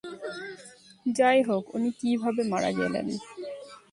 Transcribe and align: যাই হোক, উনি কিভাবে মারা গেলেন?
যাই 1.05 1.39
হোক, 1.43 1.63
উনি 1.75 1.89
কিভাবে 1.99 2.41
মারা 2.51 2.71
গেলেন? 2.79 3.07